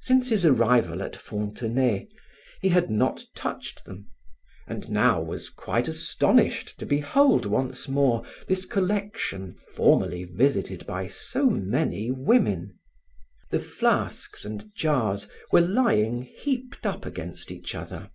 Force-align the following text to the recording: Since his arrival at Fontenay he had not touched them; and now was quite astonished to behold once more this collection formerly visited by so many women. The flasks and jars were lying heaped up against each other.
Since 0.00 0.30
his 0.30 0.46
arrival 0.46 1.02
at 1.02 1.14
Fontenay 1.14 2.08
he 2.62 2.70
had 2.70 2.88
not 2.88 3.26
touched 3.36 3.84
them; 3.84 4.06
and 4.66 4.90
now 4.90 5.20
was 5.20 5.50
quite 5.50 5.88
astonished 5.88 6.80
to 6.80 6.86
behold 6.86 7.44
once 7.44 7.86
more 7.86 8.24
this 8.46 8.64
collection 8.64 9.52
formerly 9.52 10.24
visited 10.24 10.86
by 10.86 11.06
so 11.06 11.50
many 11.50 12.10
women. 12.10 12.78
The 13.50 13.60
flasks 13.60 14.46
and 14.46 14.72
jars 14.74 15.28
were 15.52 15.60
lying 15.60 16.22
heaped 16.22 16.86
up 16.86 17.04
against 17.04 17.52
each 17.52 17.74
other. 17.74 18.08